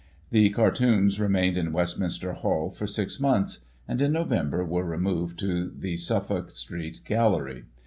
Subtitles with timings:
[0.31, 4.31] The Cartoons remained in Westminster HcJl for 6 months; and, in Nov.
[4.67, 7.65] were removed to the Suffolk Street Gallery.